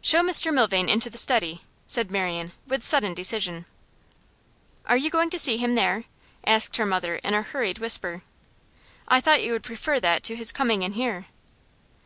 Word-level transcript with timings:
'Show 0.00 0.22
Mr 0.22 0.50
Milvain 0.54 0.88
into 0.88 1.10
the 1.10 1.18
study,' 1.18 1.60
said 1.86 2.10
Marian, 2.10 2.52
with 2.66 2.82
sudden 2.82 3.12
decision. 3.12 3.66
'Are 4.86 4.96
you 4.96 5.10
going 5.10 5.28
to 5.28 5.38
see 5.38 5.58
him 5.58 5.74
there?' 5.74 6.04
asked 6.46 6.78
her 6.78 6.86
mother 6.86 7.16
in 7.16 7.34
a 7.34 7.42
hurried 7.42 7.78
whisper. 7.78 8.22
'I 9.08 9.20
thought 9.20 9.42
you 9.42 9.52
would 9.52 9.62
prefer 9.64 10.00
that 10.00 10.22
to 10.22 10.34
his 10.34 10.50
coming 10.50 10.80
in 10.80 10.94
here. 10.94 11.26